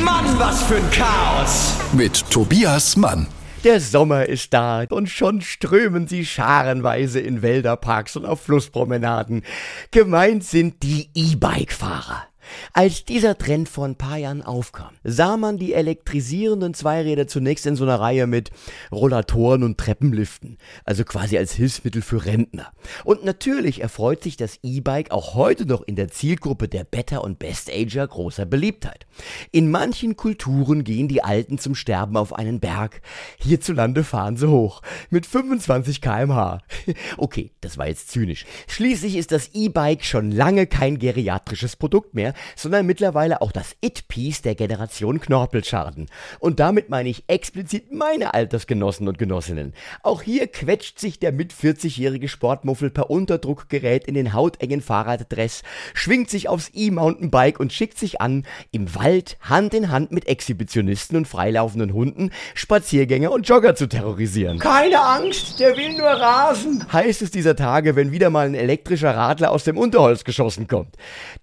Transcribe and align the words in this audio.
Mann, 0.00 0.24
was 0.38 0.62
für 0.62 0.76
ein 0.76 0.90
Chaos! 0.90 1.74
Mit 1.92 2.30
Tobias 2.30 2.96
Mann. 2.96 3.26
Der 3.62 3.78
Sommer 3.78 4.26
ist 4.26 4.54
da 4.54 4.84
und 4.88 5.10
schon 5.10 5.42
strömen 5.42 6.06
sie 6.08 6.24
scharenweise 6.24 7.20
in 7.20 7.42
Wälder, 7.42 7.76
Parks 7.76 8.16
und 8.16 8.24
auf 8.24 8.40
Flusspromenaden. 8.40 9.42
Gemeint 9.90 10.44
sind 10.44 10.82
die 10.82 11.10
E-Bike-Fahrer. 11.14 12.31
Als 12.72 13.04
dieser 13.04 13.36
Trend 13.38 13.68
vor 13.68 13.86
ein 13.86 13.96
paar 13.96 14.16
Jahren 14.16 14.42
aufkam, 14.42 14.90
sah 15.04 15.36
man 15.36 15.58
die 15.58 15.72
elektrisierenden 15.72 16.74
Zweiräder 16.74 17.26
zunächst 17.26 17.66
in 17.66 17.76
so 17.76 17.84
einer 17.84 18.00
Reihe 18.00 18.26
mit 18.26 18.50
Rollatoren 18.90 19.62
und 19.62 19.78
Treppenliften, 19.78 20.58
also 20.84 21.04
quasi 21.04 21.38
als 21.38 21.52
Hilfsmittel 21.52 22.02
für 22.02 22.24
Rentner. 22.24 22.72
Und 23.04 23.24
natürlich 23.24 23.80
erfreut 23.80 24.22
sich 24.22 24.36
das 24.36 24.58
E-Bike 24.62 25.10
auch 25.10 25.34
heute 25.34 25.66
noch 25.66 25.82
in 25.82 25.96
der 25.96 26.08
Zielgruppe 26.08 26.68
der 26.68 26.84
Better- 26.84 27.24
und 27.24 27.38
Best-Ager 27.38 28.06
großer 28.06 28.46
Beliebtheit. 28.46 29.06
In 29.50 29.70
manchen 29.70 30.16
Kulturen 30.16 30.84
gehen 30.84 31.08
die 31.08 31.22
Alten 31.22 31.58
zum 31.58 31.74
Sterben 31.74 32.16
auf 32.16 32.32
einen 32.32 32.60
Berg. 32.60 33.02
Hierzulande 33.38 34.04
fahren 34.04 34.36
sie 34.36 34.48
hoch. 34.48 34.82
Mit 35.10 35.26
25 35.26 36.00
kmh. 36.00 36.60
Okay, 37.18 37.52
das 37.60 37.78
war 37.78 37.86
jetzt 37.86 38.10
zynisch. 38.10 38.44
Schließlich 38.66 39.16
ist 39.16 39.32
das 39.32 39.50
E-Bike 39.54 40.04
schon 40.04 40.30
lange 40.30 40.66
kein 40.66 40.98
geriatrisches 40.98 41.76
Produkt 41.76 42.14
mehr, 42.14 42.34
sondern 42.56 42.86
mittlerweile 42.86 43.42
auch 43.42 43.52
das 43.52 43.76
It-Piece 43.80 44.42
der 44.42 44.54
Generation 44.54 45.20
Knorpelschaden. 45.20 46.08
Und 46.38 46.60
damit 46.60 46.88
meine 46.88 47.08
ich 47.08 47.24
explizit 47.26 47.92
meine 47.92 48.34
Altersgenossen 48.34 49.08
und 49.08 49.18
Genossinnen. 49.18 49.74
Auch 50.02 50.22
hier 50.22 50.46
quetscht 50.46 50.98
sich 50.98 51.18
der 51.18 51.32
mit 51.32 51.52
40-jährige 51.52 52.28
Sportmuffel 52.28 52.90
per 52.90 53.10
Unterdruckgerät 53.10 54.06
in 54.06 54.14
den 54.14 54.32
hautengen 54.32 54.80
Fahrraddress, 54.80 55.62
schwingt 55.94 56.30
sich 56.30 56.48
aufs 56.48 56.70
E-Mountainbike 56.74 57.60
und 57.60 57.72
schickt 57.72 57.98
sich 57.98 58.20
an, 58.20 58.46
im 58.70 58.94
Wald 58.94 59.38
Hand 59.40 59.74
in 59.74 59.90
Hand 59.90 60.12
mit 60.12 60.28
Exhibitionisten 60.28 61.16
und 61.16 61.28
freilaufenden 61.28 61.92
Hunden 61.92 62.30
Spaziergänger 62.54 63.30
und 63.32 63.48
Jogger 63.48 63.74
zu 63.74 63.86
terrorisieren. 63.86 64.58
Keine 64.58 65.00
Angst, 65.00 65.60
der 65.60 65.76
will 65.76 65.92
nur 65.96 66.08
rasen. 66.08 66.84
Heißt 66.92 67.22
es 67.22 67.30
dieser 67.30 67.56
Tage, 67.56 67.96
wenn 67.96 68.12
wieder 68.12 68.30
mal 68.30 68.46
ein 68.46 68.54
elektrischer 68.54 69.14
Radler 69.14 69.50
aus 69.50 69.64
dem 69.64 69.76
Unterholz 69.76 70.24
geschossen 70.24 70.68
kommt. 70.68 70.96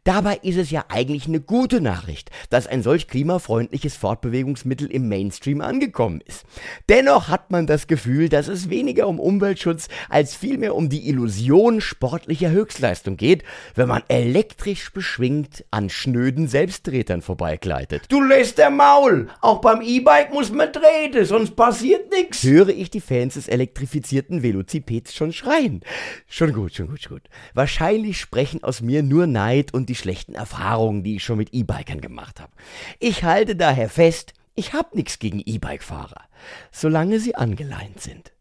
Dabei 0.10 0.40
ist 0.42 0.58
es 0.58 0.72
ja 0.72 0.86
eigentlich 0.90 1.28
eine 1.28 1.40
gute 1.40 1.82
Nachricht, 1.82 2.32
dass 2.50 2.66
ein 2.66 2.82
solch 2.82 3.08
klimafreundliches 3.08 3.96
Fortbewegungsmittel 3.96 4.92
im 4.92 5.08
Mainstream 5.08 5.62
angekommen 5.62 6.24
ist. 6.26 6.46
Dennoch 6.90 7.28
hat 7.28 7.52
man 7.52 7.68
das 7.68 7.86
Gefühl, 7.86 8.28
dass 8.28 8.48
es 8.48 8.72
weniger 8.72 9.08
um 9.08 9.20
Umweltschutz 9.20 9.88
als 10.10 10.34
vielmehr 10.34 10.74
um 10.74 10.90
die 10.90 11.08
Illusion 11.08 11.80
sportlicher 11.80 12.50
Höchstleistung 12.50 13.18
geht, 13.18 13.44
wenn 13.76 13.88
man 13.88 14.02
elektrisch 14.08 14.92
beschwingt 14.92 15.64
an 15.70 15.92
schnöden 15.92 16.48
Selbsttretern 16.48 17.22
vorbeigleitet. 17.22 18.06
Du 18.10 18.20
lässt 18.20 18.58
der 18.58 18.72
Maul. 18.72 19.28
Auch 19.42 19.62
beim 19.62 19.84
E-Bike 19.84 20.34
muss 20.34 20.52
man 20.52 20.74
treten, 20.74 21.24
sonst 21.24 21.56
passiert 21.56 22.09
nichts. 22.22 22.44
Höre 22.44 22.70
ich 22.70 22.90
die 22.90 23.02
Fans 23.02 23.36
des 23.36 23.48
elektrifizierten 23.48 24.44
Velocipeds 24.44 25.14
schon 25.14 25.34
schreien. 25.34 25.82
Schon 26.28 26.54
gut, 26.54 26.74
schon 26.74 26.88
gut, 26.88 27.02
schon 27.02 27.18
gut. 27.18 27.30
Wahrscheinlich 27.54 28.20
sprechen 28.20 28.64
aus 28.64 28.82
mir 28.82 29.04
nur 29.04 29.28
Neid 29.28 29.74
und 29.74 29.90
die 29.90 29.96
schlechten 29.96 30.36
Erfahrungen, 30.36 31.04
die 31.04 31.16
ich 31.16 31.24
schon 31.24 31.38
mit 31.38 31.54
E-Bikern 31.54 32.02
gemacht 32.02 32.40
habe. 32.40 32.52
Ich 33.00 33.24
halte 33.24 33.56
daher 33.56 33.90
fest, 33.90 34.34
ich 34.56 34.74
habe 34.74 34.96
nichts 34.96 35.20
gegen 35.20 35.42
E-Bike-Fahrer, 35.46 36.24
solange 36.72 37.20
sie 37.20 37.36
angeleint 37.36 38.02
sind. 38.02 38.32